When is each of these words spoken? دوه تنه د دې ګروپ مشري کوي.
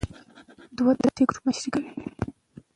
دوه 0.77 0.91
تنه 0.99 1.09
د 1.13 1.15
دې 1.17 1.23
ګروپ 1.29 1.43
مشري 1.47 1.69
کوي. 1.73 1.91